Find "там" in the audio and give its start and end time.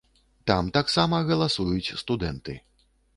0.51-0.69